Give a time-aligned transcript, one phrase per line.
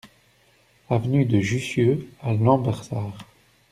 [0.89, 3.15] Avenue de Jussieu à Lambersart